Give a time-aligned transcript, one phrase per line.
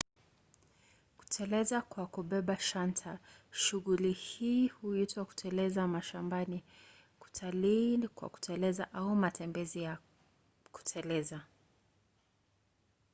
[1.17, 3.19] kuteleza kwa kubeba shanta:
[3.51, 6.63] shughuli hii pia huitwa kuteleza mashambani
[7.19, 9.97] kutalii kwa kuteleza au matembezi ya
[10.71, 11.43] kuteleza